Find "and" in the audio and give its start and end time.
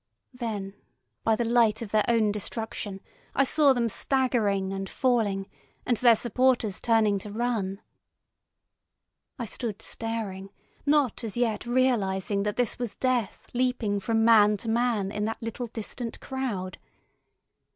4.73-4.89, 5.85-5.95